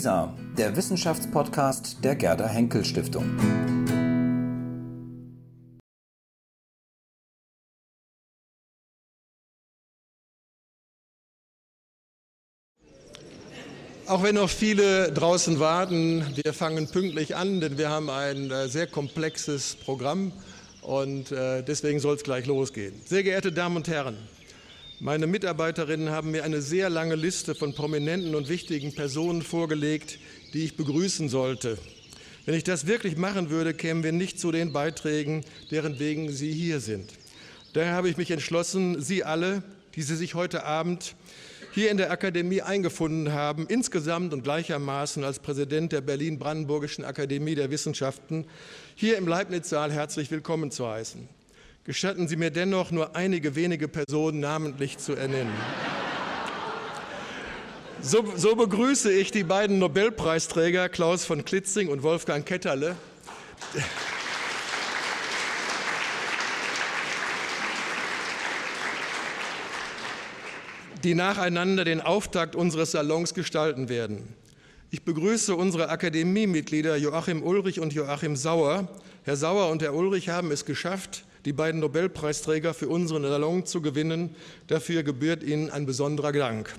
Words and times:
WISA, 0.00 0.34
der 0.56 0.74
Wissenschaftspodcast 0.76 2.02
der 2.02 2.16
Gerda 2.16 2.48
Henkel 2.48 2.86
Stiftung. 2.86 3.36
Auch 14.06 14.22
wenn 14.22 14.36
noch 14.36 14.48
viele 14.48 15.12
draußen 15.12 15.60
warten, 15.60 16.24
wir 16.42 16.54
fangen 16.54 16.88
pünktlich 16.88 17.36
an, 17.36 17.60
denn 17.60 17.76
wir 17.76 17.90
haben 17.90 18.08
ein 18.08 18.50
äh, 18.50 18.68
sehr 18.68 18.86
komplexes 18.86 19.76
Programm 19.84 20.32
und 20.80 21.30
äh, 21.30 21.62
deswegen 21.62 22.00
soll 22.00 22.16
es 22.16 22.22
gleich 22.22 22.46
losgehen. 22.46 22.94
Sehr 23.04 23.22
geehrte 23.22 23.52
Damen 23.52 23.76
und 23.76 23.86
Herren, 23.86 24.16
meine 25.00 25.26
Mitarbeiterinnen 25.26 26.10
haben 26.10 26.30
mir 26.30 26.44
eine 26.44 26.60
sehr 26.60 26.90
lange 26.90 27.14
Liste 27.14 27.54
von 27.54 27.74
prominenten 27.74 28.34
und 28.34 28.50
wichtigen 28.50 28.94
Personen 28.94 29.40
vorgelegt, 29.40 30.18
die 30.52 30.62
ich 30.64 30.76
begrüßen 30.76 31.30
sollte. 31.30 31.78
Wenn 32.44 32.54
ich 32.54 32.64
das 32.64 32.86
wirklich 32.86 33.16
machen 33.16 33.48
würde, 33.48 33.72
kämen 33.72 34.02
wir 34.02 34.12
nicht 34.12 34.38
zu 34.38 34.52
den 34.52 34.74
Beiträgen, 34.74 35.42
deren 35.70 35.98
wegen 35.98 36.30
Sie 36.30 36.52
hier 36.52 36.80
sind. 36.80 37.14
Daher 37.72 37.94
habe 37.94 38.10
ich 38.10 38.18
mich 38.18 38.30
entschlossen, 38.30 39.00
Sie 39.00 39.24
alle, 39.24 39.62
die 39.96 40.02
Sie 40.02 40.16
sich 40.16 40.34
heute 40.34 40.64
Abend 40.64 41.16
hier 41.72 41.90
in 41.90 41.96
der 41.96 42.10
Akademie 42.10 42.60
eingefunden 42.60 43.32
haben, 43.32 43.66
insgesamt 43.68 44.34
und 44.34 44.42
gleichermaßen 44.42 45.24
als 45.24 45.38
Präsident 45.38 45.92
der 45.92 46.02
Berlin-Brandenburgischen 46.02 47.04
Akademie 47.04 47.54
der 47.54 47.70
Wissenschaften, 47.70 48.46
hier 48.96 49.16
im 49.16 49.26
Leibniz-Saal 49.26 49.92
herzlich 49.92 50.30
willkommen 50.30 50.70
zu 50.70 50.86
heißen. 50.86 51.39
Gestatten 51.90 52.28
Sie 52.28 52.36
mir 52.36 52.52
dennoch, 52.52 52.92
nur 52.92 53.16
einige 53.16 53.56
wenige 53.56 53.88
Personen 53.88 54.38
namentlich 54.38 54.98
zu 54.98 55.16
ernennen. 55.16 55.52
So, 58.00 58.32
so, 58.36 58.54
begrüße 58.54 59.10
ich 59.12 59.32
die 59.32 59.42
beiden 59.42 59.80
Nobelpreisträger 59.80 60.88
Klaus 60.88 61.24
von 61.24 61.44
Klitzing 61.44 61.88
und 61.88 62.04
Wolfgang 62.04 62.46
Ketterle. 62.46 62.94
die 71.02 71.16
nacheinander 71.16 71.84
den 71.84 72.00
Auftakt 72.00 72.54
unseres 72.54 72.92
Salons 72.92 73.34
gestalten 73.34 73.88
werden. 73.88 74.32
Ich 74.92 75.02
begrüße 75.02 75.56
unsere 75.56 75.88
Akademiemitglieder 75.88 76.96
Joachim 76.96 77.42
Ulrich 77.42 77.80
und 77.80 77.92
Joachim 77.92 78.36
Sauer. 78.36 78.86
Herr 79.24 79.34
Sauer 79.34 79.70
und 79.70 79.82
Herr 79.82 79.92
Ulrich 79.92 80.28
haben 80.28 80.52
es 80.52 80.64
geschafft, 80.64 81.24
die 81.44 81.52
beiden 81.52 81.80
Nobelpreisträger 81.80 82.74
für 82.74 82.88
unseren 82.88 83.22
Salon 83.22 83.66
zu 83.66 83.80
gewinnen. 83.80 84.34
Dafür 84.66 85.02
gebührt 85.02 85.42
Ihnen 85.42 85.70
ein 85.70 85.86
besonderer 85.86 86.32
Dank. 86.32 86.74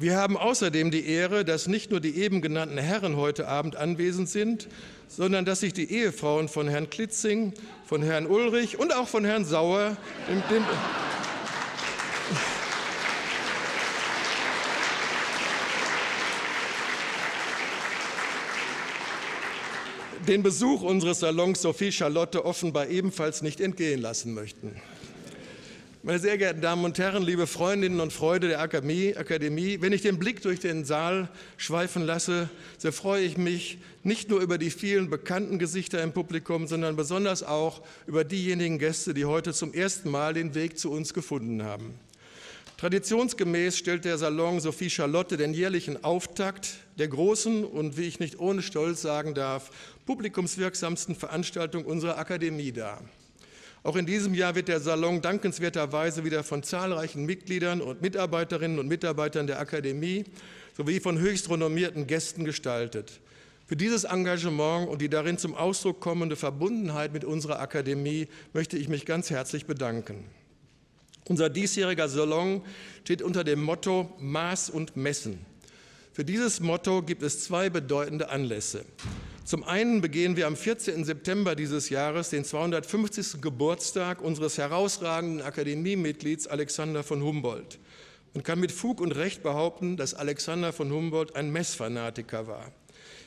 Wir 0.00 0.16
haben 0.16 0.36
außerdem 0.36 0.92
die 0.92 1.06
Ehre, 1.06 1.44
dass 1.44 1.66
nicht 1.66 1.90
nur 1.90 1.98
die 1.98 2.18
eben 2.22 2.40
genannten 2.40 2.78
Herren 2.78 3.16
heute 3.16 3.48
Abend 3.48 3.74
anwesend 3.74 4.28
sind, 4.28 4.68
sondern 5.08 5.44
dass 5.44 5.58
sich 5.58 5.72
die 5.72 5.90
Ehefrauen 5.90 6.46
von 6.46 6.68
Herrn 6.68 6.88
Klitzing, 6.88 7.52
von 7.84 8.02
Herrn 8.02 8.28
Ulrich 8.28 8.78
und 8.78 8.94
auch 8.94 9.08
von 9.08 9.24
Herrn 9.24 9.44
Sauer 9.44 9.96
dem, 10.30 10.40
dem 10.50 10.64
den 20.28 20.42
Besuch 20.42 20.82
unseres 20.82 21.20
Salons 21.20 21.62
Sophie 21.62 21.90
Charlotte 21.90 22.44
offenbar 22.44 22.88
ebenfalls 22.88 23.40
nicht 23.40 23.62
entgehen 23.62 24.02
lassen 24.02 24.34
möchten. 24.34 24.76
Meine 26.02 26.18
sehr 26.18 26.36
geehrten 26.36 26.60
Damen 26.60 26.84
und 26.84 26.98
Herren, 26.98 27.22
liebe 27.22 27.46
Freundinnen 27.46 27.98
und 28.00 28.12
Freunde 28.12 28.48
der 28.48 28.60
Akademie, 28.60 29.78
wenn 29.80 29.92
ich 29.92 30.02
den 30.02 30.18
Blick 30.18 30.42
durch 30.42 30.60
den 30.60 30.84
Saal 30.84 31.28
schweifen 31.56 32.04
lasse, 32.04 32.50
so 32.76 32.92
freue 32.92 33.24
ich 33.24 33.38
mich 33.38 33.78
nicht 34.04 34.28
nur 34.28 34.40
über 34.40 34.58
die 34.58 34.70
vielen 34.70 35.08
bekannten 35.08 35.58
Gesichter 35.58 36.02
im 36.02 36.12
Publikum, 36.12 36.66
sondern 36.66 36.94
besonders 36.94 37.42
auch 37.42 37.80
über 38.06 38.22
diejenigen 38.22 38.78
Gäste, 38.78 39.14
die 39.14 39.24
heute 39.24 39.54
zum 39.54 39.72
ersten 39.72 40.10
Mal 40.10 40.34
den 40.34 40.54
Weg 40.54 40.78
zu 40.78 40.92
uns 40.92 41.14
gefunden 41.14 41.64
haben. 41.64 41.94
Traditionsgemäß 42.78 43.76
stellt 43.76 44.04
der 44.04 44.18
Salon 44.18 44.60
Sophie 44.60 44.88
Charlotte 44.88 45.36
den 45.36 45.52
jährlichen 45.52 46.04
Auftakt 46.04 46.74
der 46.96 47.08
großen 47.08 47.64
und, 47.64 47.96
wie 47.96 48.04
ich 48.04 48.20
nicht 48.20 48.38
ohne 48.38 48.62
Stolz 48.62 49.02
sagen 49.02 49.34
darf, 49.34 49.72
publikumswirksamsten 50.06 51.16
Veranstaltung 51.16 51.84
unserer 51.84 52.18
Akademie 52.18 52.70
dar. 52.70 53.02
Auch 53.82 53.96
in 53.96 54.06
diesem 54.06 54.32
Jahr 54.32 54.54
wird 54.54 54.68
der 54.68 54.78
Salon 54.78 55.20
dankenswerterweise 55.20 56.24
wieder 56.24 56.44
von 56.44 56.62
zahlreichen 56.62 57.26
Mitgliedern 57.26 57.80
und 57.80 58.00
Mitarbeiterinnen 58.00 58.78
und 58.78 58.86
Mitarbeitern 58.86 59.48
der 59.48 59.58
Akademie 59.58 60.22
sowie 60.76 61.00
von 61.00 61.18
höchst 61.18 61.50
renommierten 61.50 62.06
Gästen 62.06 62.44
gestaltet. 62.44 63.20
Für 63.66 63.74
dieses 63.74 64.04
Engagement 64.04 64.88
und 64.88 65.02
die 65.02 65.08
darin 65.08 65.36
zum 65.36 65.56
Ausdruck 65.56 65.98
kommende 65.98 66.36
Verbundenheit 66.36 67.12
mit 67.12 67.24
unserer 67.24 67.58
Akademie 67.58 68.28
möchte 68.52 68.78
ich 68.78 68.88
mich 68.88 69.04
ganz 69.04 69.30
herzlich 69.30 69.66
bedanken. 69.66 70.24
Unser 71.28 71.50
diesjähriger 71.50 72.08
Salon 72.08 72.62
steht 73.04 73.20
unter 73.20 73.44
dem 73.44 73.62
Motto 73.62 74.14
Maß 74.18 74.70
und 74.70 74.96
Messen. 74.96 75.44
Für 76.12 76.24
dieses 76.24 76.60
Motto 76.60 77.02
gibt 77.02 77.22
es 77.22 77.44
zwei 77.44 77.68
bedeutende 77.68 78.30
Anlässe. 78.30 78.84
Zum 79.44 79.62
einen 79.62 80.00
begehen 80.00 80.36
wir 80.36 80.46
am 80.46 80.56
14. 80.56 81.04
September 81.04 81.54
dieses 81.54 81.90
Jahres 81.90 82.30
den 82.30 82.44
250. 82.44 83.40
Geburtstag 83.42 84.22
unseres 84.22 84.58
herausragenden 84.58 85.42
Akademiemitglieds 85.42 86.46
Alexander 86.46 87.02
von 87.02 87.22
Humboldt. 87.22 87.78
Man 88.32 88.42
kann 88.42 88.58
mit 88.58 88.72
Fug 88.72 89.00
und 89.00 89.12
Recht 89.12 89.42
behaupten, 89.42 89.96
dass 89.96 90.14
Alexander 90.14 90.72
von 90.72 90.90
Humboldt 90.90 91.36
ein 91.36 91.50
Messfanatiker 91.50 92.46
war. 92.46 92.72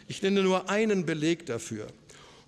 Ich 0.08 0.22
nenne 0.22 0.44
nur 0.44 0.70
einen 0.70 1.06
Beleg 1.06 1.46
dafür. 1.46 1.88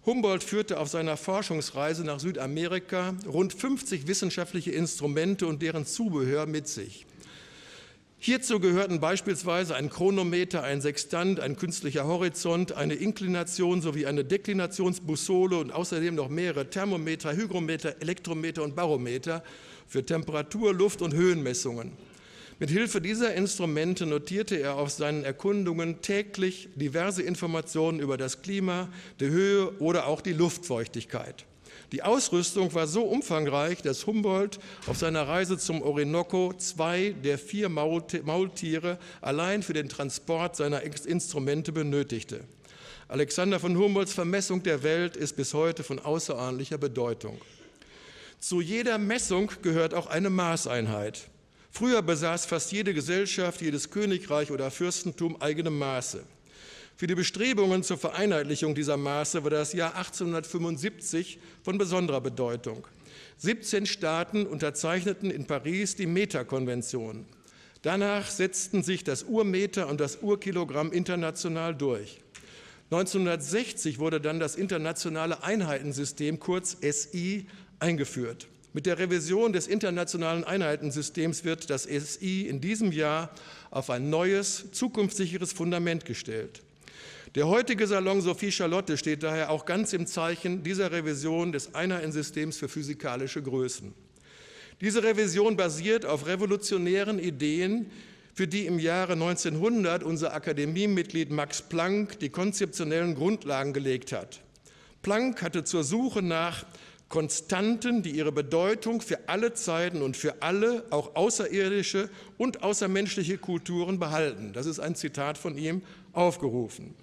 Humboldt 0.05 0.43
führte 0.43 0.81
auf 0.81 0.89
seiner 0.89 1.15
Forschungsreise 1.15 2.03
nach 2.03 2.19
Südamerika 2.19 3.15
rund 3.25 3.53
50 3.53 4.05
wissenschaftliche 4.05 4.71
Instrumente 4.71 5.47
und 5.47 5.61
deren 5.61 5.85
Zubehör 5.85 6.45
mit 6.45 6.67
sich. 6.67 7.05
Hierzu 8.19 8.59
gehörten 8.59 8.99
beispielsweise 8.99 9.75
ein 9.75 9.89
Chronometer, 9.89 10.63
ein 10.63 10.81
Sextant, 10.81 11.39
ein 11.39 11.55
künstlicher 11.55 12.05
Horizont, 12.05 12.73
eine 12.73 12.95
Inklination 12.95 13.81
sowie 13.81 14.05
eine 14.05 14.25
Deklinationsbussole 14.25 15.57
und 15.57 15.71
außerdem 15.71 16.15
noch 16.15 16.27
mehrere 16.27 16.69
Thermometer, 16.69 17.33
Hygrometer, 17.33 18.01
Elektrometer 18.01 18.63
und 18.63 18.75
Barometer 18.75 19.41
für 19.87 20.05
Temperatur, 20.05 20.73
Luft- 20.73 21.01
und 21.01 21.13
Höhenmessungen. 21.13 21.93
Mit 22.59 22.69
Hilfe 22.69 23.01
dieser 23.01 23.33
Instrumente 23.33 24.05
notierte 24.05 24.55
er 24.55 24.75
auf 24.75 24.91
seinen 24.91 25.23
Erkundungen 25.23 26.01
täglich 26.01 26.69
diverse 26.75 27.23
Informationen 27.23 27.99
über 27.99 28.15
das 28.15 28.41
Klima, 28.41 28.89
die 29.19 29.29
Höhe 29.29 29.71
oder 29.79 30.07
auch 30.07 30.21
die 30.21 30.33
Luftfeuchtigkeit. 30.33 31.45
Die 31.91 32.03
Ausrüstung 32.03 32.73
war 32.73 32.87
so 32.87 33.03
umfangreich, 33.03 33.81
dass 33.81 34.05
Humboldt 34.05 34.59
auf 34.87 34.97
seiner 34.97 35.27
Reise 35.27 35.57
zum 35.57 35.81
Orinoco 35.81 36.53
zwei 36.57 37.15
der 37.23 37.37
vier 37.37 37.69
Maultiere 37.69 38.97
allein 39.21 39.63
für 39.63 39.73
den 39.73 39.89
Transport 39.89 40.55
seiner 40.55 40.81
Instrumente 40.81 41.71
benötigte. 41.71 42.41
Alexander 43.07 43.59
von 43.59 43.77
Humboldts 43.77 44.13
Vermessung 44.13 44.63
der 44.63 44.81
Welt 44.83 45.17
ist 45.17 45.35
bis 45.35 45.53
heute 45.53 45.83
von 45.83 45.99
außerordentlicher 45.99 46.77
Bedeutung. 46.77 47.39
Zu 48.39 48.61
jeder 48.61 48.97
Messung 48.97 49.51
gehört 49.61 49.93
auch 49.93 50.07
eine 50.07 50.29
Maßeinheit. 50.29 51.29
Früher 51.75 52.03
besaß 52.03 52.45
fast 52.45 52.71
jede 52.71 52.93
Gesellschaft, 52.93 53.59
jedes 53.59 53.89
Königreich 53.89 54.51
oder 54.51 54.69
Fürstentum 54.69 55.41
eigene 55.41 55.71
Maße. 55.71 56.23
Für 56.95 57.07
die 57.07 57.15
Bestrebungen 57.15 57.81
zur 57.81 57.97
Vereinheitlichung 57.97 58.75
dieser 58.75 58.95
Maße 58.95 59.43
war 59.43 59.49
das 59.49 59.73
Jahr 59.73 59.95
1875 59.95 61.39
von 61.63 61.79
besonderer 61.79 62.21
Bedeutung. 62.21 62.85
17 63.37 63.87
Staaten 63.87 64.45
unterzeichneten 64.45 65.31
in 65.31 65.47
Paris 65.47 65.95
die 65.95 66.05
Meta-Konvention. 66.05 67.25
Danach 67.81 68.29
setzten 68.29 68.83
sich 68.83 69.03
das 69.03 69.23
Urmeter 69.23 69.87
und 69.87 69.99
das 69.99 70.17
Urkilogramm 70.21 70.91
international 70.91 71.73
durch. 71.73 72.21
1960 72.91 73.97
wurde 73.97 74.21
dann 74.21 74.39
das 74.39 74.55
internationale 74.55 75.41
Einheitensystem 75.41 76.39
kurz 76.39 76.77
SI 76.81 77.47
eingeführt. 77.79 78.47
Mit 78.75 78.87
der 78.87 78.97
Revision 78.97 79.53
des 79.53 79.67
internationalen 79.67 80.43
Einheitensystems 80.43 81.43
wird 81.43 81.69
das 81.69 81.83
SI 81.83 82.47
in 82.47 82.59
diesem 82.59 82.91
Jahr 82.91 83.29
auf 83.69 83.91
ein 83.91 84.09
neues, 84.09 84.71
zukunftssicheres 84.71 85.53
Fundament 85.53 86.05
gestellt. 86.05 86.63
Der 87.35 87.47
heutige 87.47 87.85
Salon 87.85 88.21
Sophie 88.21 88.51
Charlotte 88.51 88.97
steht 88.97 89.21
daher 89.21 89.51
auch 89.51 89.65
ganz 89.65 89.93
im 89.93 90.07
Zeichen 90.07 90.63
dieser 90.63 90.91
Revision 90.91 91.51
des 91.51 91.75
Einheitensystems 91.75 92.57
für 92.57 92.67
physikalische 92.67 93.43
Größen. 93.43 93.93
Diese 94.81 95.03
Revision 95.03 95.55
basiert 95.55 96.07
auf 96.07 96.25
revolutionären 96.25 97.19
Ideen, 97.19 97.91
für 98.33 98.47
die 98.47 98.65
im 98.65 98.79
Jahre 98.79 99.13
1900 99.13 100.01
unser 100.01 100.33
Akademiemitglied 100.33 101.29
Max 101.29 101.61
Planck 101.61 102.19
die 102.19 102.29
konzeptionellen 102.29 103.13
Grundlagen 103.13 103.73
gelegt 103.73 104.11
hat. 104.11 104.41
Planck 105.03 105.43
hatte 105.43 105.63
zur 105.63 105.83
Suche 105.83 106.23
nach 106.23 106.65
Konstanten, 107.13 108.01
die 108.01 108.09
ihre 108.09 108.31
Bedeutung 108.31 108.99
für 108.99 109.29
alle 109.29 109.53
Zeiten 109.53 110.01
und 110.01 110.17
für 110.17 110.41
alle, 110.41 110.83
auch 110.89 111.15
außerirdische 111.15 112.09
und 112.39 112.63
außermenschliche 112.63 113.37
Kulturen 113.37 113.99
behalten. 113.99 114.51
Das 114.51 114.65
ist 114.65 114.79
ein 114.79 114.95
Zitat 114.95 115.37
von 115.37 115.55
ihm 115.55 115.83
aufgerufen. 116.13 116.95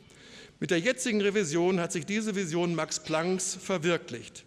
Mit 0.59 0.73
der 0.73 0.81
jetzigen 0.81 1.21
Revision 1.21 1.79
hat 1.79 1.93
sich 1.93 2.07
diese 2.07 2.35
Vision 2.35 2.75
Max 2.75 2.99
Plancks 2.99 3.55
verwirklicht. 3.55 4.45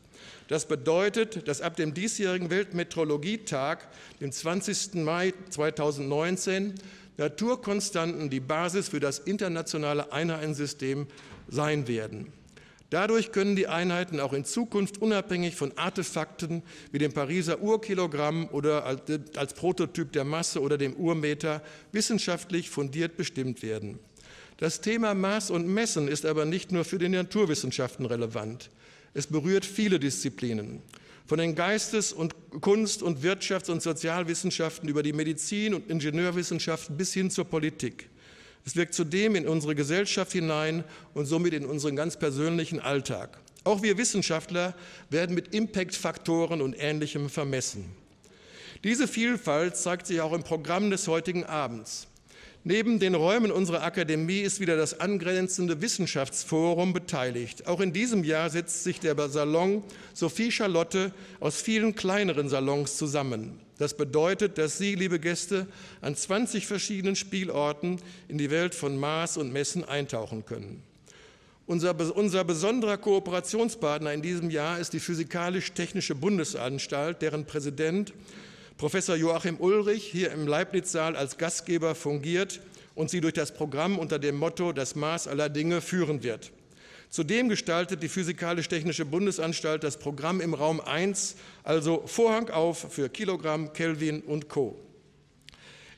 Das 0.49 0.65
bedeutet, 0.65 1.47
dass 1.47 1.61
ab 1.61 1.77
dem 1.77 1.93
diesjährigen 1.93 2.49
Weltmeteorologietag, 2.49 3.87
dem 4.19 4.33
20. 4.33 4.95
Mai 4.95 5.33
2019, 5.49 6.73
Naturkonstanten 7.15 8.29
die 8.29 8.41
Basis 8.41 8.89
für 8.89 8.99
das 8.99 9.19
internationale 9.19 10.11
Einheitensystem 10.11 11.07
sein 11.47 11.87
werden. 11.87 12.33
Dadurch 12.93 13.31
können 13.31 13.55
die 13.55 13.65
Einheiten 13.65 14.19
auch 14.19 14.33
in 14.33 14.45
Zukunft 14.45 15.01
unabhängig 15.01 15.55
von 15.55 15.75
Artefakten 15.79 16.61
wie 16.91 16.99
dem 16.99 17.11
Pariser 17.11 17.59
Urkilogramm 17.59 18.47
oder 18.51 18.85
als 18.85 19.53
Prototyp 19.55 20.11
der 20.11 20.23
Masse 20.23 20.61
oder 20.61 20.77
dem 20.77 20.93
Urmeter 20.93 21.63
wissenschaftlich 21.91 22.69
fundiert 22.69 23.17
bestimmt 23.17 23.63
werden. 23.63 23.97
Das 24.57 24.79
Thema 24.79 25.15
Maß 25.15 25.49
und 25.49 25.67
Messen 25.67 26.07
ist 26.07 26.23
aber 26.23 26.45
nicht 26.45 26.71
nur 26.71 26.85
für 26.85 26.99
die 26.99 27.09
Naturwissenschaften 27.09 28.05
relevant. 28.05 28.69
Es 29.15 29.25
berührt 29.25 29.65
viele 29.65 29.99
Disziplinen. 29.99 30.83
Von 31.25 31.39
den 31.39 31.55
Geistes- 31.55 32.13
und 32.13 32.35
Kunst- 32.61 33.01
und 33.01 33.23
Wirtschafts- 33.23 33.71
und 33.71 33.81
Sozialwissenschaften 33.81 34.87
über 34.87 35.01
die 35.01 35.13
Medizin- 35.13 35.73
und 35.73 35.89
Ingenieurwissenschaften 35.89 36.95
bis 36.95 37.11
hin 37.11 37.31
zur 37.31 37.45
Politik. 37.45 38.11
Es 38.65 38.75
wirkt 38.75 38.93
zudem 38.93 39.35
in 39.35 39.47
unsere 39.47 39.75
Gesellschaft 39.75 40.31
hinein 40.31 40.83
und 41.13 41.25
somit 41.25 41.53
in 41.53 41.65
unseren 41.65 41.95
ganz 41.95 42.17
persönlichen 42.17 42.79
Alltag. 42.79 43.37
Auch 43.65 43.81
wir 43.81 43.97
Wissenschaftler 43.97 44.73
werden 45.09 45.35
mit 45.35 45.53
Impact-Faktoren 45.53 46.61
und 46.61 46.75
Ähnlichem 46.77 47.29
vermessen. 47.29 47.85
Diese 48.83 49.07
Vielfalt 49.07 49.77
zeigt 49.77 50.07
sich 50.07 50.19
auch 50.19 50.33
im 50.33 50.43
Programm 50.43 50.91
des 50.91 51.07
heutigen 51.07 51.45
Abends. 51.45 52.07
Neben 52.65 52.97
den 52.97 53.13
Räumen 53.13 53.51
unserer 53.51 53.83
Akademie 53.83 54.39
ist 54.39 54.61
wieder 54.61 54.77
das 54.77 55.01
angrenzende 55.01 55.81
Wissenschaftsforum 55.81 56.93
beteiligt. 56.93 57.67
Auch 57.67 57.81
in 57.81 57.91
diesem 57.91 58.23
Jahr 58.23 58.49
setzt 58.49 58.85
sich 58.85 59.01
der 59.01 59.17
Salon 59.27 59.83
Sophie 60.13 60.49
Charlotte 60.49 61.11
aus 61.41 61.61
vielen 61.61 61.93
kleineren 61.93 62.47
Salons 62.47 62.95
zusammen. 62.95 63.59
Das 63.79 63.97
bedeutet, 63.97 64.57
dass 64.57 64.77
Sie, 64.77 64.95
liebe 64.95 65.19
Gäste, 65.19 65.67
an 65.99 66.15
20 66.15 66.65
verschiedenen 66.65 67.17
Spielorten 67.17 67.99
in 68.29 68.37
die 68.37 68.49
Welt 68.49 68.73
von 68.75 68.97
Maß 68.97 69.35
und 69.35 69.51
Messen 69.51 69.83
eintauchen 69.83 70.45
können. 70.45 70.83
Unser, 71.65 72.15
unser 72.15 72.45
besonderer 72.45 72.97
Kooperationspartner 72.97 74.13
in 74.13 74.21
diesem 74.21 74.49
Jahr 74.49 74.79
ist 74.79 74.93
die 74.93 75.01
Physikalisch-Technische 75.01 76.15
Bundesanstalt, 76.15 77.21
deren 77.21 77.45
Präsident 77.45 78.13
Professor 78.77 79.15
Joachim 79.15 79.57
Ulrich 79.59 80.03
hier 80.03 80.31
im 80.31 80.47
Leibniz-Saal 80.47 81.15
als 81.15 81.37
Gastgeber 81.37 81.95
fungiert 81.95 82.59
und 82.95 83.09
sie 83.09 83.21
durch 83.21 83.33
das 83.33 83.53
Programm 83.53 83.99
unter 83.99 84.19
dem 84.19 84.35
Motto 84.35 84.73
Das 84.73 84.95
Maß 84.95 85.27
aller 85.27 85.49
Dinge 85.49 85.81
führen 85.81 86.23
wird. 86.23 86.51
Zudem 87.09 87.47
gestaltet 87.47 88.01
die 88.01 88.09
Physikalisch-Technische 88.09 89.05
Bundesanstalt 89.05 89.83
das 89.83 89.97
Programm 89.97 90.41
im 90.41 90.55
Raum 90.55 90.81
1, 90.81 91.35
also 91.63 92.01
Vorhang 92.07 92.49
auf 92.49 92.91
für 92.91 93.07
Kilogramm, 93.09 93.71
Kelvin 93.73 94.21
und 94.21 94.49
Co. 94.49 94.79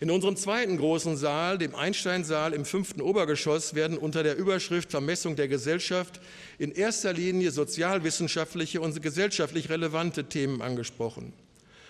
In 0.02 0.12
unserem 0.12 0.36
zweiten 0.36 0.76
großen 0.76 1.16
Saal, 1.16 1.58
dem 1.58 1.74
Einsteinsaal 1.74 2.52
im 2.52 2.66
fünften 2.66 3.00
Obergeschoss, 3.00 3.76
werden 3.76 3.98
unter 3.98 4.24
der 4.24 4.36
Überschrift 4.36 4.92
Vermessung 4.92 5.38
der 5.38 5.48
Gesellschaft 5.48 6.20
in 6.60 6.74
erster 6.74 7.14
Linie 7.14 7.52
sozialwissenschaftliche 7.52 8.82
und 8.82 9.02
gesellschaftlich 9.02 9.70
relevante 9.70 10.26
Themen 10.26 10.62
angesprochen. 10.62 11.32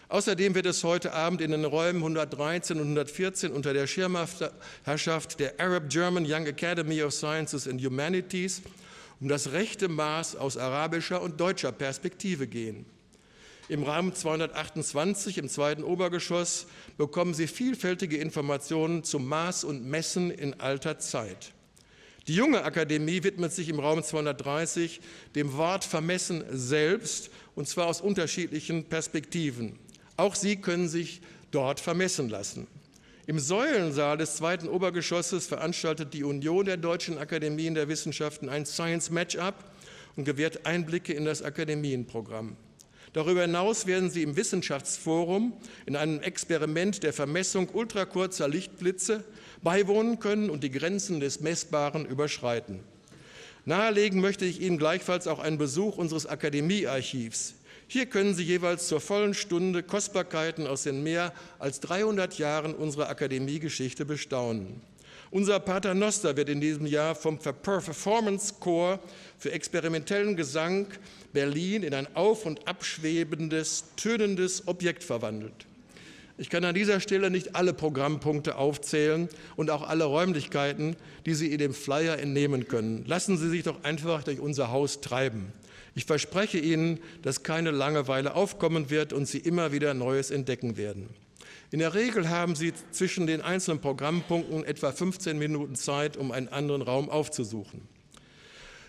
Außerdem 0.07 0.53
wird 0.53 0.67
es 0.67 0.83
heute 0.83 1.13
Abend 1.13 1.41
in 1.41 1.51
den 1.51 1.65
Räumen 1.65 1.99
113 1.99 2.77
und 2.77 2.83
114 2.83 3.51
unter 3.51 3.73
der 3.73 3.87
Schirmherrschaft 3.87 5.39
der 5.39 5.59
Arab 5.59 5.89
German 5.89 6.25
Young 6.27 6.45
Academy 6.45 7.01
of 7.01 7.13
Sciences 7.13 7.67
and 7.67 7.83
Humanities 7.83 8.61
um 9.19 9.27
das 9.27 9.51
rechte 9.51 9.87
Maß 9.87 10.35
aus 10.35 10.57
arabischer 10.57 11.21
und 11.21 11.39
deutscher 11.39 11.71
Perspektive 11.71 12.47
gehen. 12.47 12.85
Im 13.67 13.83
Rahmen 13.83 14.13
228 14.13 15.39
im 15.39 15.49
zweiten 15.49 15.83
Obergeschoss 15.83 16.67
bekommen 16.97 17.33
Sie 17.33 17.47
vielfältige 17.47 18.17
Informationen 18.17 19.03
zum 19.03 19.27
Maß 19.27 19.63
und 19.63 19.83
Messen 19.83 20.29
in 20.29 20.59
alter 20.59 20.99
Zeit. 20.99 21.53
Die 22.27 22.35
junge 22.35 22.63
Akademie 22.63 23.23
widmet 23.23 23.53
sich 23.53 23.69
im 23.69 23.79
Raum 23.79 24.03
230 24.03 24.99
dem 25.33 25.53
Wort 25.53 25.83
Vermessen 25.83 26.43
selbst, 26.51 27.31
und 27.55 27.67
zwar 27.67 27.87
aus 27.87 28.01
unterschiedlichen 28.01 28.85
Perspektiven. 28.85 29.79
Auch 30.17 30.35
Sie 30.35 30.55
können 30.55 30.87
sich 30.87 31.21
dort 31.51 31.79
vermessen 31.79 32.29
lassen. 32.29 32.67
Im 33.27 33.39
Säulensaal 33.39 34.17
des 34.17 34.35
zweiten 34.35 34.67
Obergeschosses 34.67 35.47
veranstaltet 35.47 36.13
die 36.13 36.23
Union 36.23 36.65
der 36.65 36.77
Deutschen 36.77 37.17
Akademien 37.17 37.73
der 37.73 37.87
Wissenschaften 37.87 38.49
ein 38.49 38.65
Science 38.65 39.09
Matchup 39.09 39.55
und 40.15 40.25
gewährt 40.25 40.65
Einblicke 40.65 41.11
in 41.11 41.25
das 41.25 41.41
Akademienprogramm. 41.41 42.55
Darüber 43.13 43.41
hinaus 43.41 43.87
werden 43.87 44.09
Sie 44.09 44.23
im 44.23 44.35
Wissenschaftsforum 44.35 45.53
in 45.85 45.95
einem 45.95 46.19
Experiment 46.21 47.01
der 47.01 47.13
Vermessung 47.13 47.69
ultrakurzer 47.73 48.47
Lichtblitze 48.47 49.23
beiwohnen 49.63 50.19
können 50.19 50.49
und 50.49 50.63
die 50.63 50.69
Grenzen 50.69 51.19
des 51.19 51.39
Messbaren 51.39 52.05
überschreiten. 52.05 52.81
Nahelegen 53.63 54.21
möchte 54.21 54.45
ich 54.45 54.61
Ihnen 54.61 54.77
gleichfalls 54.77 55.27
auch 55.27 55.39
einen 55.39 55.57
Besuch 55.57 55.97
unseres 55.97 56.27
Akademiearchivs. 56.27 57.55
Hier 57.87 58.07
können 58.07 58.33
Sie 58.33 58.43
jeweils 58.43 58.87
zur 58.87 58.99
vollen 58.99 59.33
Stunde 59.33 59.83
Kostbarkeiten 59.83 60.65
aus 60.65 60.83
den 60.83 61.03
mehr 61.03 61.33
als 61.59 61.79
300 61.81 62.37
Jahren 62.39 62.73
unserer 62.73 63.09
Akademiegeschichte 63.09 64.05
bestaunen. 64.05 64.81
Unser 65.31 65.59
Paternoster 65.59 66.35
wird 66.37 66.49
in 66.49 66.61
diesem 66.61 66.85
Jahr 66.85 67.13
vom 67.13 67.37
Performance 67.37 68.55
Corps 68.59 68.99
für 69.37 69.51
experimentellen 69.51 70.35
Gesang 70.35 70.87
Berlin 71.33 71.83
in 71.83 71.93
ein 71.93 72.07
auf- 72.15 72.45
und 72.45 72.67
abschwebendes, 72.67 73.83
tönendes 73.97 74.67
Objekt 74.67 75.03
verwandelt. 75.03 75.65
Ich 76.37 76.49
kann 76.49 76.65
an 76.65 76.75
dieser 76.75 76.99
Stelle 76.99 77.29
nicht 77.29 77.55
alle 77.55 77.73
Programmpunkte 77.73 78.57
aufzählen 78.57 79.29
und 79.55 79.69
auch 79.69 79.87
alle 79.87 80.03
Räumlichkeiten, 80.03 80.95
die 81.25 81.33
Sie 81.33 81.51
in 81.51 81.59
dem 81.59 81.73
Flyer 81.73 82.19
entnehmen 82.19 82.67
können. 82.67 83.05
Lassen 83.05 83.37
Sie 83.37 83.49
sich 83.49 83.63
doch 83.63 83.83
einfach 83.83 84.23
durch 84.23 84.39
unser 84.39 84.71
Haus 84.71 85.01
treiben. 85.01 85.53
Ich 85.95 86.05
verspreche 86.05 86.59
Ihnen, 86.59 86.99
dass 87.21 87.43
keine 87.43 87.71
Langeweile 87.71 88.35
aufkommen 88.35 88.89
wird 88.89 89.13
und 89.13 89.27
Sie 89.27 89.37
immer 89.37 89.71
wieder 89.71 89.93
Neues 89.93 90.29
entdecken 90.29 90.75
werden. 90.75 91.09
In 91.71 91.79
der 91.79 91.93
Regel 91.93 92.29
haben 92.29 92.55
Sie 92.55 92.73
zwischen 92.91 93.27
den 93.27 93.41
einzelnen 93.41 93.79
Programmpunkten 93.79 94.65
etwa 94.65 94.91
15 94.91 95.39
Minuten 95.39 95.75
Zeit, 95.75 96.17
um 96.17 96.31
einen 96.31 96.49
anderen 96.49 96.81
Raum 96.81 97.09
aufzusuchen. 97.09 97.81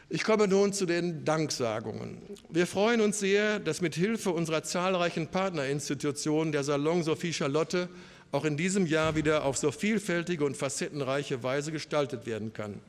Ich 0.09 0.25
komme 0.25 0.47
nun 0.47 0.73
zu 0.73 0.85
den 0.85 1.25
Danksagungen. 1.25 2.19
Wir 2.49 2.66
freuen 2.66 3.00
uns 3.00 3.21
sehr, 3.21 3.61
dass 3.61 3.81
mit 3.81 3.95
Hilfe 3.95 4.31
unserer 4.31 4.62
zahlreichen 4.62 5.28
Partnerinstitutionen 5.28 6.52
der 6.52 6.64
Salon 6.64 7.02
Sophie 7.02 7.33
Charlotte 7.33 7.88
auch 8.31 8.45
in 8.45 8.57
diesem 8.57 8.87
Jahr 8.87 9.16
wieder 9.16 9.45
auf 9.45 9.57
so 9.57 9.71
vielfältige 9.71 10.45
und 10.45 10.57
facettenreiche 10.57 11.42
Weise 11.42 11.73
gestaltet 11.73 12.26
werden 12.26 12.52
kann. 12.52 12.81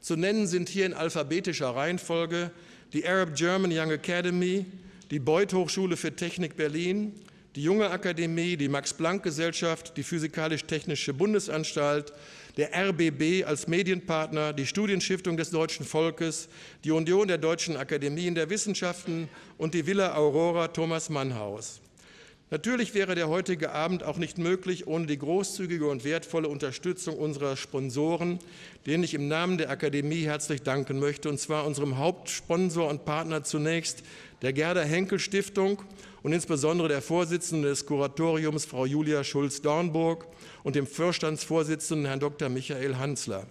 Zu 0.00 0.16
nennen 0.16 0.46
sind 0.46 0.68
hier 0.68 0.86
in 0.86 0.94
alphabetischer 0.94 1.70
Reihenfolge 1.70 2.50
die 2.92 3.06
Arab 3.06 3.34
German 3.34 3.70
Young 3.72 3.90
Academy, 3.90 4.66
die 5.10 5.18
Beuth 5.18 5.52
Hochschule 5.52 5.96
für 5.96 6.14
Technik 6.14 6.56
Berlin, 6.56 7.12
die 7.54 7.62
Junge 7.62 7.90
Akademie, 7.90 8.56
die 8.56 8.68
Max-Planck-Gesellschaft, 8.68 9.96
die 9.96 10.02
Physikalisch-Technische 10.02 11.12
Bundesanstalt, 11.12 12.12
der 12.56 12.70
RBB 12.72 13.44
als 13.44 13.68
Medienpartner, 13.68 14.52
die 14.52 14.66
Studienstiftung 14.66 15.36
des 15.36 15.50
deutschen 15.50 15.84
Volkes, 15.84 16.48
die 16.84 16.90
Union 16.90 17.28
der 17.28 17.38
deutschen 17.38 17.76
Akademien 17.76 18.34
der 18.34 18.50
Wissenschaften 18.50 19.28
und 19.58 19.74
die 19.74 19.86
Villa 19.86 20.14
Aurora 20.14 20.68
Thomas 20.68 21.08
Mannhaus. 21.08 21.80
Natürlich 22.50 22.94
wäre 22.94 23.14
der 23.14 23.28
heutige 23.28 23.72
Abend 23.72 24.02
auch 24.02 24.16
nicht 24.16 24.38
möglich 24.38 24.86
ohne 24.86 25.04
die 25.04 25.18
großzügige 25.18 25.86
und 25.86 26.04
wertvolle 26.04 26.48
Unterstützung 26.48 27.18
unserer 27.18 27.58
Sponsoren, 27.58 28.38
denen 28.86 29.04
ich 29.04 29.12
im 29.12 29.28
Namen 29.28 29.58
der 29.58 29.68
Akademie 29.68 30.22
herzlich 30.22 30.62
danken 30.62 30.98
möchte, 30.98 31.28
und 31.28 31.38
zwar 31.38 31.66
unserem 31.66 31.98
Hauptsponsor 31.98 32.88
und 32.88 33.04
Partner 33.04 33.44
zunächst 33.44 34.02
der 34.40 34.54
Gerda 34.54 34.80
Henkel 34.80 35.18
Stiftung 35.18 35.82
und 36.22 36.32
insbesondere 36.32 36.88
der 36.88 37.02
Vorsitzenden 37.02 37.68
des 37.68 37.84
Kuratoriums, 37.84 38.64
Frau 38.64 38.86
Julia 38.86 39.24
Schulz-Dornburg, 39.24 40.26
und 40.62 40.74
dem 40.74 40.86
Vorstandsvorsitzenden, 40.86 42.06
Herrn 42.06 42.20
Dr. 42.20 42.48
Michael 42.48 42.96
Hansler. 42.96 43.46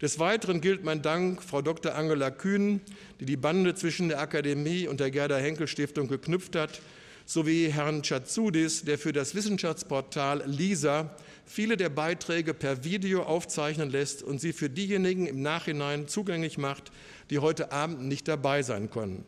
Des 0.00 0.18
Weiteren 0.18 0.60
gilt 0.60 0.84
mein 0.84 1.02
Dank 1.02 1.42
Frau 1.42 1.62
Dr. 1.62 1.94
Angela 1.94 2.30
Kühn, 2.30 2.80
die 3.20 3.26
die 3.26 3.36
Bande 3.36 3.74
zwischen 3.74 4.08
der 4.08 4.20
Akademie 4.20 4.88
und 4.88 5.00
der 5.00 5.10
Gerda 5.10 5.36
Henkel 5.36 5.68
Stiftung 5.68 6.08
geknüpft 6.08 6.56
hat, 6.56 6.80
sowie 7.26 7.70
Herrn 7.70 8.02
Chatsudis, 8.02 8.84
der 8.84 8.98
für 8.98 9.12
das 9.12 9.34
Wissenschaftsportal 9.34 10.44
LISA 10.46 11.14
viele 11.46 11.76
der 11.76 11.88
Beiträge 11.88 12.54
per 12.54 12.84
Video 12.84 13.22
aufzeichnen 13.22 13.90
lässt 13.90 14.22
und 14.22 14.40
sie 14.40 14.52
für 14.52 14.70
diejenigen 14.70 15.26
im 15.26 15.42
Nachhinein 15.42 16.08
zugänglich 16.08 16.58
macht, 16.58 16.92
die 17.30 17.38
heute 17.38 17.72
Abend 17.72 18.02
nicht 18.02 18.28
dabei 18.28 18.62
sein 18.62 18.90
können. 18.90 19.24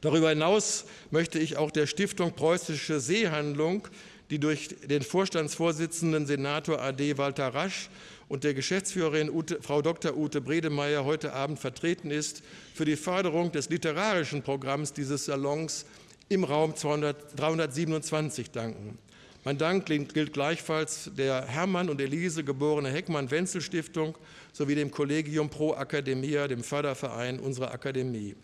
Darüber 0.00 0.30
hinaus 0.30 0.84
möchte 1.10 1.38
ich 1.38 1.56
auch 1.56 1.70
der 1.70 1.86
Stiftung 1.86 2.34
Preußische 2.34 3.00
Seehandlung, 3.00 3.88
die 4.30 4.38
durch 4.38 4.68
den 4.84 5.02
Vorstandsvorsitzenden 5.02 6.26
Senator 6.26 6.80
AD 6.80 7.16
Walter 7.16 7.48
Rasch 7.48 7.88
und 8.28 8.44
der 8.44 8.54
Geschäftsführerin 8.54 9.30
Ute, 9.30 9.58
Frau 9.62 9.82
Dr. 9.82 10.16
Ute 10.16 10.40
Bredemeier 10.40 11.04
heute 11.04 11.32
Abend 11.32 11.58
vertreten 11.58 12.10
ist, 12.10 12.42
für 12.74 12.84
die 12.84 12.96
Förderung 12.96 13.52
des 13.52 13.70
literarischen 13.70 14.42
Programms 14.42 14.92
dieses 14.92 15.26
Salons 15.26 15.86
im 16.28 16.44
Raum 16.44 16.74
200, 16.74 17.38
327 17.38 18.50
danken. 18.50 18.98
Mein 19.44 19.58
Dank 19.58 19.86
gilt 19.86 20.32
gleichfalls 20.32 21.10
der 21.16 21.46
Hermann 21.46 21.88
und 21.88 22.00
Elise 22.00 22.42
geborene 22.42 22.90
Heckmann-Wenzel-Stiftung 22.90 24.18
sowie 24.52 24.74
dem 24.74 24.90
Collegium 24.90 25.50
Pro 25.50 25.74
Academia, 25.74 26.48
dem 26.48 26.64
Förderverein 26.64 27.38
unserer 27.38 27.70
Akademie. 27.70 28.34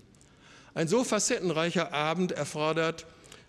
Ein 0.74 0.86
so 0.86 1.02
facettenreicher 1.02 1.92
Abend 1.92 2.30
erfordert 2.30 3.04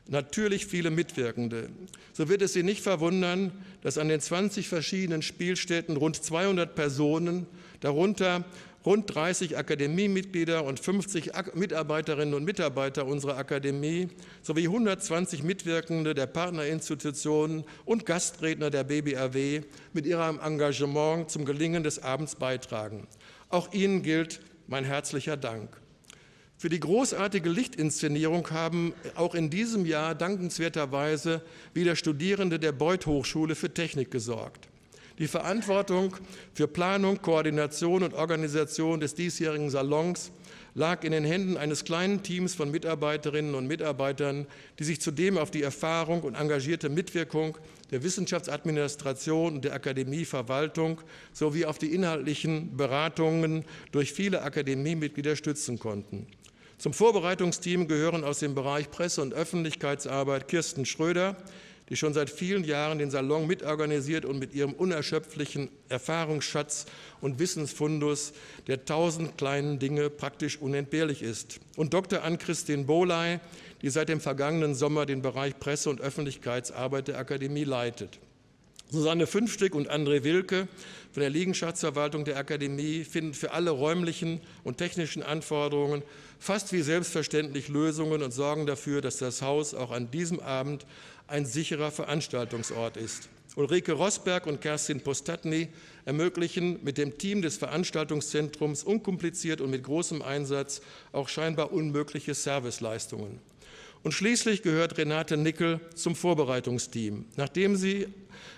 natürlich 0.07 0.65
viele 0.65 0.89
Mitwirkende. 0.89 1.69
So 2.11 2.27
wird 2.27 2.41
es 2.41 2.53
Sie 2.53 2.63
nicht 2.63 2.81
verwundern, 2.81 3.51
dass 3.81 3.99
an 3.99 4.09
den 4.09 4.19
20 4.19 4.67
verschiedenen 4.67 5.21
Spielstätten 5.21 5.95
rund 5.95 6.21
200 6.21 6.73
Personen, 6.73 7.45
darunter 7.81 8.45
rund 8.85 9.13
30 9.13 9.57
Akademiemitglieder 9.57 10.63
und 10.63 10.79
50 10.79 11.31
Mitarbeiterinnen 11.53 12.33
und 12.33 12.43
Mitarbeiter 12.43 13.05
unserer 13.05 13.37
Akademie 13.37 14.09
sowie 14.41 14.67
120 14.67 15.43
Mitwirkende 15.43 16.13
der 16.13 16.27
Partnerinstitutionen 16.27 17.63
und 17.85 18.05
Gastredner 18.05 18.69
der 18.69 18.83
BBAW 18.83 19.61
mit 19.93 20.05
ihrem 20.05 20.39
Engagement 20.39 21.29
zum 21.29 21.45
Gelingen 21.45 21.83
des 21.83 22.01
Abends 22.01 22.35
beitragen. 22.35 23.07
Auch 23.49 23.71
Ihnen 23.73 24.03
gilt 24.03 24.41
mein 24.67 24.83
herzlicher 24.83 25.37
Dank. 25.37 25.77
Für 26.57 26.69
die 26.69 26.79
großartige 26.79 27.49
Lichtinszenierung 27.49 28.49
haben 28.51 28.93
auch 29.15 29.35
in 29.35 29.49
diesem 29.49 29.85
Jahr 29.85 30.15
dankenswerterweise 30.15 31.41
wieder 31.73 31.95
Studierende 31.95 32.57
der 32.57 32.71
Beuth 32.71 33.05
Hochschule 33.05 33.55
für 33.55 33.73
Technik 33.73 34.11
gesorgt. 34.11 34.69
Die 35.19 35.27
Verantwortung 35.27 36.15
für 36.55 36.67
Planung, 36.67 37.21
Koordination 37.21 38.01
und 38.01 38.15
Organisation 38.15 38.99
des 38.99 39.13
diesjährigen 39.13 39.69
Salons 39.69 40.31
lag 40.73 41.03
in 41.03 41.11
den 41.11 41.23
Händen 41.23 41.55
eines 41.55 41.83
kleinen 41.83 42.23
Teams 42.23 42.55
von 42.55 42.71
Mitarbeiterinnen 42.71 43.53
und 43.53 43.67
Mitarbeitern, 43.67 44.47
die 44.79 44.83
sich 44.83 44.99
zudem 44.99 45.37
auf 45.37 45.51
die 45.51 45.61
Erfahrung 45.61 46.23
und 46.23 46.33
engagierte 46.33 46.89
Mitwirkung 46.89 47.57
der 47.91 48.01
Wissenschaftsadministration 48.01 49.55
und 49.55 49.65
der 49.65 49.73
Akademieverwaltung 49.73 50.99
sowie 51.31 51.65
auf 51.65 51.77
die 51.77 51.93
inhaltlichen 51.93 52.75
Beratungen 52.75 53.65
durch 53.91 54.13
viele 54.13 54.41
Akademiemitglieder 54.41 55.35
stützen 55.35 55.77
konnten. 55.77 56.25
Zum 56.79 56.91
Vorbereitungsteam 56.91 57.87
gehören 57.87 58.23
aus 58.23 58.39
dem 58.39 58.55
Bereich 58.55 58.89
Presse- 58.89 59.21
und 59.21 59.33
Öffentlichkeitsarbeit 59.33 60.47
Kirsten 60.47 60.85
Schröder, 60.85 61.37
die 61.93 61.97
schon 61.97 62.15
seit 62.15 62.31
vielen 62.31 62.63
Jahren 62.63 62.97
den 62.97 63.11
Salon 63.11 63.45
mitorganisiert 63.45 64.25
und 64.25 64.39
mit 64.39 64.55
ihrem 64.55 64.73
unerschöpflichen 64.73 65.69
Erfahrungsschatz 65.89 66.87
und 67.21 67.37
Wissensfundus 67.37 68.33
der 68.65 68.83
tausend 68.83 69.37
kleinen 69.37 69.77
Dinge 69.77 70.09
praktisch 70.09 70.57
unentbehrlich 70.57 71.21
ist. 71.21 71.59
Und 71.75 71.93
Dr. 71.93 72.23
Ann-Christine 72.23 72.85
Boley, 72.85 73.39
die 73.83 73.91
seit 73.91 74.09
dem 74.09 74.21
vergangenen 74.21 74.73
Sommer 74.73 75.05
den 75.05 75.21
Bereich 75.21 75.59
Presse- 75.59 75.91
und 75.91 76.01
Öffentlichkeitsarbeit 76.01 77.09
der 77.09 77.19
Akademie 77.19 77.63
leitet. 77.63 78.17
Susanne 78.93 79.25
Fünfstück 79.25 79.73
und 79.73 79.89
André 79.89 80.23
Wilke 80.23 80.67
von 81.11 81.21
der 81.21 81.31
Liegenschaftsverwaltung 81.31 82.25
der 82.25 82.37
Akademie 82.37 83.03
finden 83.03 83.33
für 83.33 83.49
alle 83.49 83.71
räumlichen 83.71 84.39
und 84.63 84.77
technischen 84.77 85.23
Anforderungen 85.23 86.03
fast 86.37 86.71
wie 86.73 86.83
selbstverständlich 86.83 87.69
Lösungen 87.69 88.21
und 88.21 88.29
sorgen 88.29 88.67
dafür, 88.67 89.01
dass 89.01 89.17
das 89.17 89.41
Haus 89.41 89.73
auch 89.73 89.89
an 89.89 90.11
diesem 90.11 90.39
Abend 90.39 90.85
ein 91.25 91.47
sicherer 91.47 91.89
Veranstaltungsort 91.89 92.95
ist. 92.97 93.29
Ulrike 93.55 93.93
Rosberg 93.93 94.45
und 94.45 94.61
Kerstin 94.61 95.01
Postatny 95.01 95.69
ermöglichen 96.05 96.77
mit 96.83 96.99
dem 96.99 97.17
Team 97.17 97.41
des 97.41 97.57
Veranstaltungszentrums 97.57 98.83
unkompliziert 98.83 99.59
und 99.59 99.71
mit 99.71 99.81
großem 99.81 100.21
Einsatz 100.21 100.81
auch 101.13 101.29
scheinbar 101.29 101.71
unmögliche 101.71 102.35
Serviceleistungen. 102.35 103.39
Und 104.03 104.11
schließlich 104.11 104.61
gehört 104.61 104.99
Renate 104.99 105.35
Nickel 105.37 105.79
zum 105.95 106.15
Vorbereitungsteam. 106.15 107.25
Nachdem 107.37 107.75
sie 107.75 108.07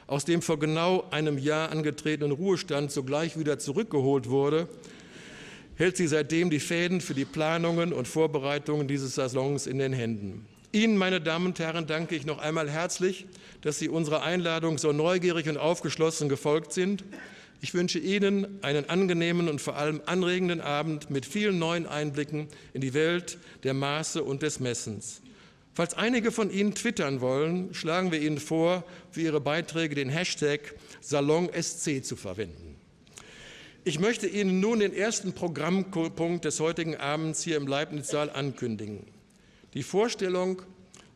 aus 0.07 0.25
dem 0.25 0.41
vor 0.41 0.59
genau 0.59 1.05
einem 1.11 1.37
Jahr 1.37 1.71
angetretenen 1.71 2.31
Ruhestand 2.31 2.91
sogleich 2.91 3.37
wieder 3.37 3.59
zurückgeholt 3.59 4.29
wurde, 4.29 4.67
hält 5.75 5.97
sie 5.97 6.07
seitdem 6.07 6.49
die 6.49 6.59
Fäden 6.59 7.01
für 7.01 7.13
die 7.13 7.25
Planungen 7.25 7.93
und 7.93 8.07
Vorbereitungen 8.07 8.87
dieses 8.87 9.15
Salons 9.15 9.67
in 9.67 9.79
den 9.79 9.93
Händen. 9.93 10.45
Ihnen, 10.71 10.97
meine 10.97 11.21
Damen 11.21 11.47
und 11.47 11.59
Herren, 11.59 11.87
danke 11.87 12.15
ich 12.15 12.25
noch 12.25 12.39
einmal 12.39 12.69
herzlich, 12.69 13.27
dass 13.61 13.79
Sie 13.79 13.87
unserer 13.87 14.23
Einladung 14.23 14.77
so 14.77 14.91
neugierig 14.91 15.47
und 15.47 15.57
aufgeschlossen 15.57 16.27
gefolgt 16.27 16.73
sind. 16.73 17.05
Ich 17.61 17.73
wünsche 17.73 17.97
Ihnen 17.97 18.59
einen 18.61 18.89
angenehmen 18.89 19.47
und 19.47 19.61
vor 19.61 19.77
allem 19.77 20.01
anregenden 20.05 20.59
Abend 20.59 21.09
mit 21.09 21.25
vielen 21.25 21.59
neuen 21.59 21.87
Einblicken 21.87 22.47
in 22.73 22.81
die 22.81 22.93
Welt 22.93 23.37
der 23.63 23.73
Maße 23.73 24.21
und 24.21 24.41
des 24.41 24.59
Messens. 24.59 25.21
Falls 25.75 25.93
einige 25.93 26.31
von 26.31 26.51
Ihnen 26.51 26.73
twittern 26.73 27.19
wollen, 27.19 27.73
schlagen 27.73 28.13
wir 28.13 28.21
Ihnen 28.21 28.37
vor, 28.37 28.85
für 29.11 29.19
Ihre 29.19 29.41
Beiträge 29.41 29.93
den 29.93 30.07
Hashtag 30.07 30.73
SalonSC 31.01 32.01
zu 32.01 32.15
verwenden. 32.15 32.77
Ich 33.83 33.99
möchte 33.99 34.25
Ihnen 34.25 34.61
nun 34.61 34.79
den 34.79 34.93
ersten 34.93 35.33
Programmpunkt 35.33 36.45
des 36.45 36.61
heutigen 36.61 36.95
Abends 36.95 37.43
hier 37.43 37.57
im 37.57 37.67
Leibniz-Saal 37.67 38.29
ankündigen. 38.29 39.05
Die 39.73 39.83
Vorstellung 39.83 40.61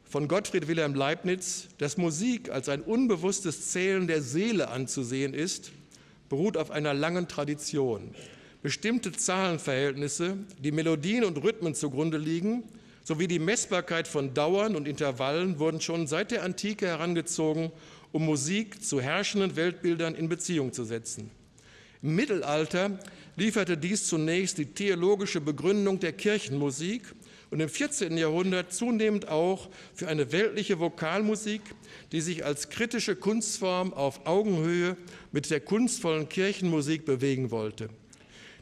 von 0.04 0.28
Gottfried 0.28 0.68
Wilhelm 0.68 0.94
Leibniz, 0.94 1.70
dass 1.78 1.96
Musik 1.96 2.50
als 2.50 2.68
ein 2.68 2.82
unbewusstes 2.82 3.72
Zählen 3.72 4.08
der 4.08 4.22
Seele 4.22 4.68
anzusehen 4.68 5.34
ist, 5.34 5.72
beruht 6.28 6.58
auf 6.58 6.70
einer 6.70 6.94
langen 6.94 7.30
Tradition. 7.30 8.14
Bestimmte 8.62 9.14
Zahlenverhältnisse, 9.14 10.36
die 10.62 10.74
Melodien 10.74 11.24
und 11.24 11.42
Rhythmen 11.42 11.76
zugrunde 11.76 12.18
liegen, 12.18 12.66
sowie 13.10 13.28
die 13.28 13.40
Messbarkeit 13.40 14.08
von 14.08 14.36
Dauern 14.36 14.76
und 14.76 14.88
Intervallen 14.88 15.58
wurden 15.58 15.82
schon 15.82 16.06
seit 16.06 16.30
der 16.30 16.44
Antike 16.44 16.86
herangezogen, 16.86 17.72
um 18.12 18.24
Musik 18.24 18.84
zu 18.84 19.02
herrschenden 19.02 19.56
Weltbildern 19.56 20.14
in 20.14 20.30
Beziehung 20.30 20.74
zu 20.74 20.84
setzen. 20.84 21.32
Im 22.04 22.14
Mittelalter 22.14 23.00
lieferte 23.36 23.78
dies 23.78 24.06
zunächst 24.06 24.60
die 24.60 24.68
theologische 24.68 25.42
Begründung 25.42 26.00
der 26.00 26.14
Kirchenmusik 26.14 27.02
und 27.50 27.62
im 27.62 27.68
14. 27.70 28.16
Jahrhundert 28.16 28.74
zunehmend 28.74 29.28
auch 29.28 29.70
für 29.96 30.08
eine 30.08 30.32
weltliche 30.32 30.78
Vokalmusik, 30.78 31.62
die 32.12 32.22
sich 32.22 32.46
als 32.46 32.70
kritische 32.70 33.16
Kunstform 33.16 33.92
auf 33.92 34.28
Augenhöhe 34.28 34.96
mit 35.32 35.50
der 35.50 35.62
kunstvollen 35.62 36.30
Kirchenmusik 36.30 37.06
bewegen 37.06 37.50
wollte. 37.50 37.90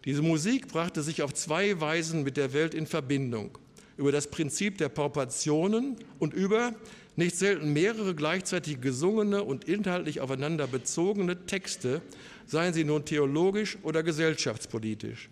Diese 0.05 0.21
Musik 0.21 0.69
brachte 0.69 1.03
sich 1.03 1.21
auf 1.21 1.33
zwei 1.33 1.81
Weisen 1.81 2.23
mit 2.23 2.37
der 2.37 2.53
Welt 2.53 2.73
in 2.73 2.87
Verbindung 2.87 3.57
über 3.97 4.11
das 4.11 4.27
Prinzip 4.27 4.77
der 4.77 4.89
Proportionen 4.89 5.97
und 6.19 6.33
über 6.33 6.73
nicht 7.15 7.35
selten 7.35 7.73
mehrere 7.73 8.13
gleichzeitig 8.13 8.79
gesungene 8.79 9.43
und 9.43 9.65
inhaltlich 9.65 10.21
aufeinander 10.21 10.67
bezogene 10.67 11.45
Texte, 11.47 12.01
seien 12.45 12.73
sie 12.73 12.83
nun 12.83 13.05
theologisch 13.05 13.77
oder 13.81 14.03
gesellschaftspolitisch. 14.03 15.29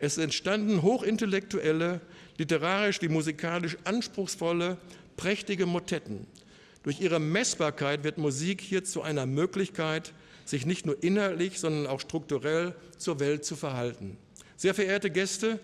Es 0.00 0.18
entstanden 0.18 0.82
hochintellektuelle, 0.82 2.00
literarisch 2.36 3.00
wie 3.00 3.08
musikalisch 3.08 3.76
anspruchsvolle, 3.84 4.76
prächtige 5.16 5.66
Motetten. 5.66 6.26
Durch 6.82 7.00
ihre 7.00 7.20
Messbarkeit 7.20 8.02
wird 8.02 8.18
Musik 8.18 8.60
hier 8.60 8.82
zu 8.82 9.02
einer 9.02 9.26
Möglichkeit, 9.26 10.14
sich 10.46 10.66
nicht 10.66 10.86
nur 10.86 11.00
inhaltlich, 11.02 11.60
sondern 11.60 11.86
auch 11.86 12.00
strukturell 12.00 12.74
zur 12.96 13.20
Welt 13.20 13.44
zu 13.44 13.54
verhalten. 13.54 14.16
Sehr 14.56 14.74
verehrte 14.74 15.10
Gäste, 15.10 15.60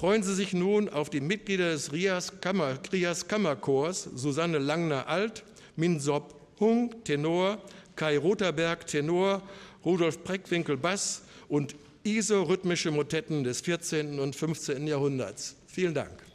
freuen 0.00 0.22
Sie 0.22 0.34
sich 0.34 0.54
nun 0.54 0.88
auf 0.88 1.10
die 1.10 1.20
Mitglieder 1.20 1.72
des 1.72 1.92
Rias, 1.92 2.40
Kammer, 2.40 2.78
Rias 2.90 3.28
Kammerchors, 3.28 4.04
Susanne 4.14 4.56
Langner-Alt, 4.56 5.44
Minsop 5.76 6.34
Hung, 6.58 7.04
Tenor, 7.04 7.58
Kai 7.96 8.16
Rotherberg, 8.16 8.86
Tenor, 8.86 9.42
Rudolf 9.84 10.24
Preckwinkel, 10.24 10.78
Bass 10.78 11.20
und 11.50 11.74
ISO-rhythmische 12.04 12.90
Motetten 12.90 13.44
des 13.44 13.60
14. 13.60 14.18
und 14.20 14.34
15. 14.34 14.86
Jahrhunderts. 14.86 15.56
Vielen 15.66 15.92
Dank. 15.92 16.29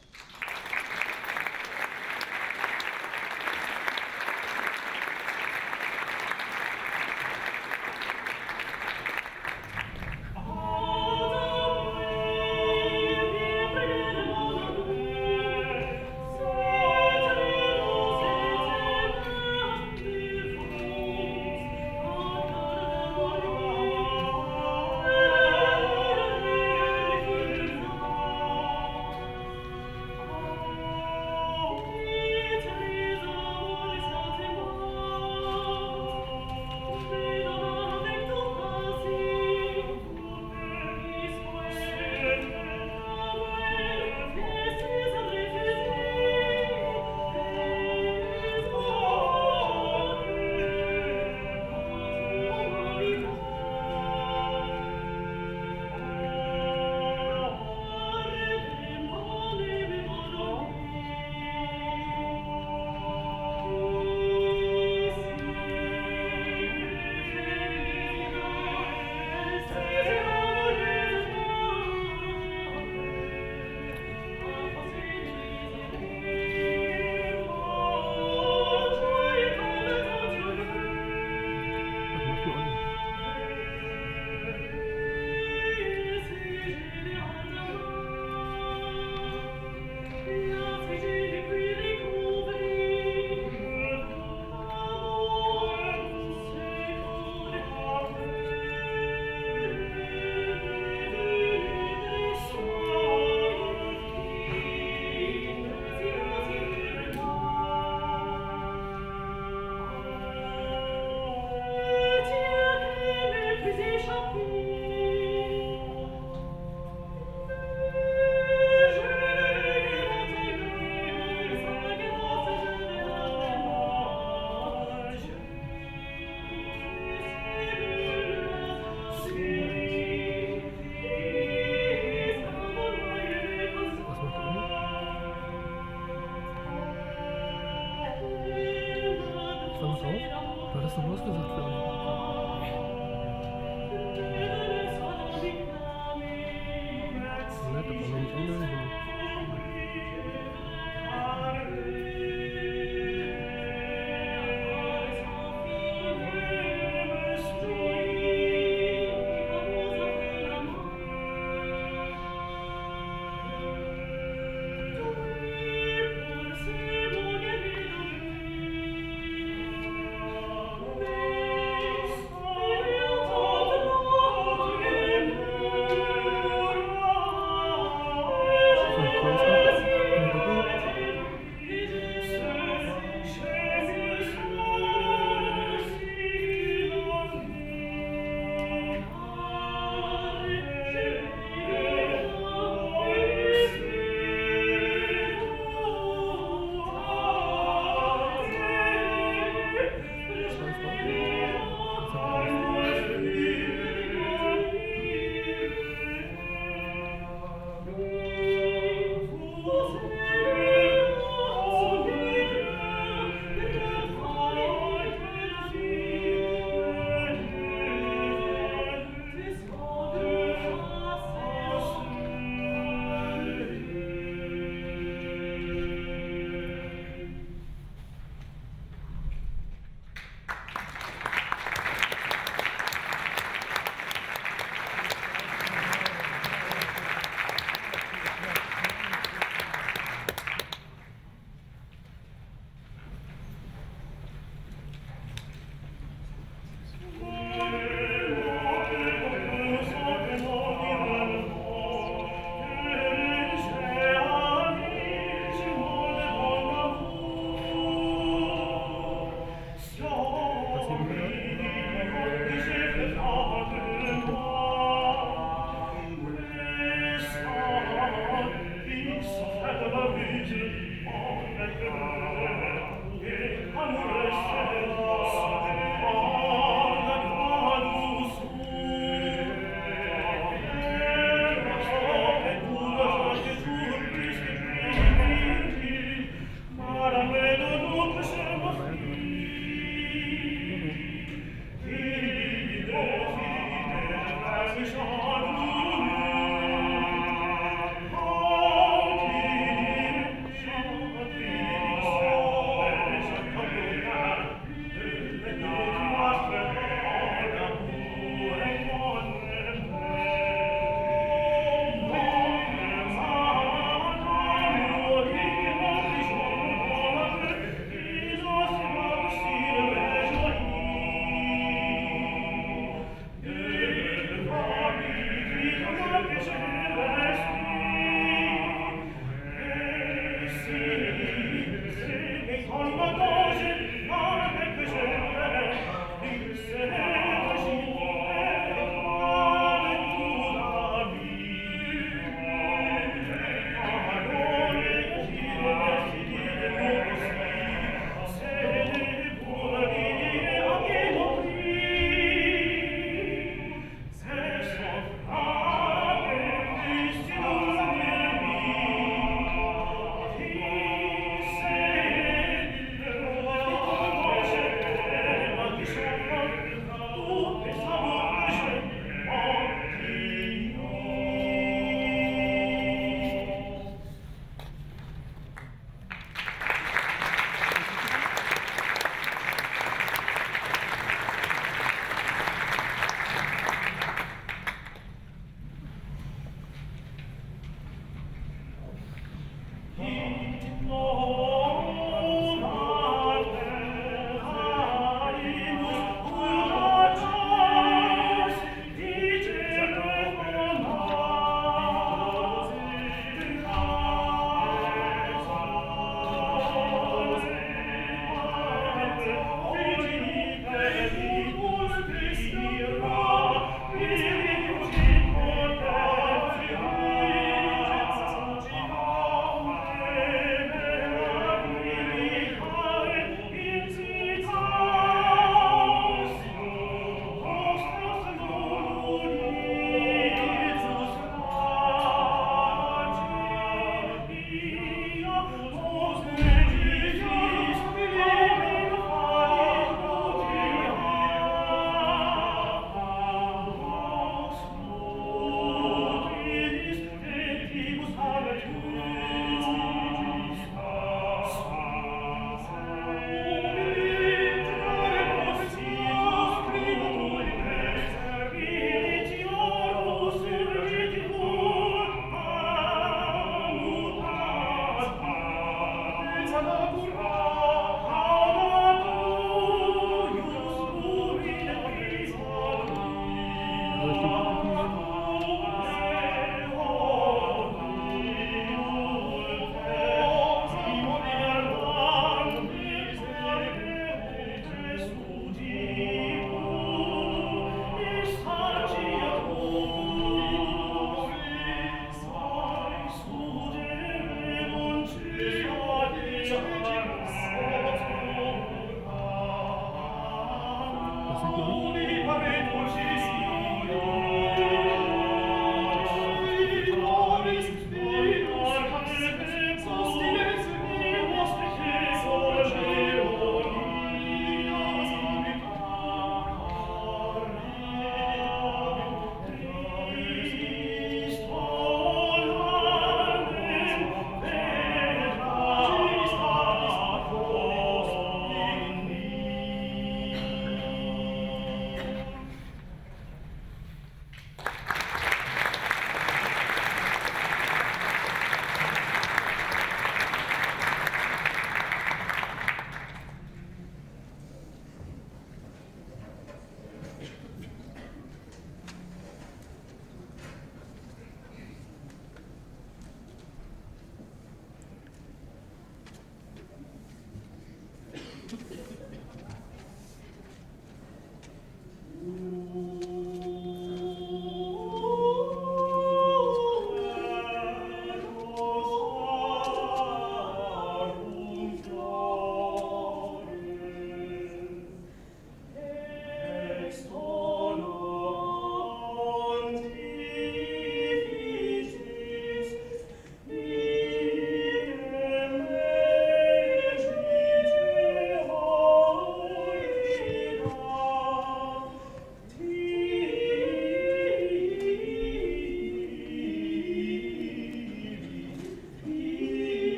Das 140.86 140.98
noch 140.98 141.08
losgesagt 141.08 141.58
werden? 141.58 141.95